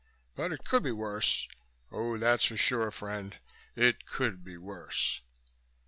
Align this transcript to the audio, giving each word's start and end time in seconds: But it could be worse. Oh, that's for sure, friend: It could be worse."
But 0.35 0.51
it 0.51 0.63
could 0.65 0.81
be 0.81 0.91
worse. 0.91 1.47
Oh, 1.91 2.17
that's 2.17 2.45
for 2.45 2.57
sure, 2.57 2.89
friend: 2.89 3.37
It 3.75 4.07
could 4.07 4.43
be 4.43 4.57
worse." 4.57 5.21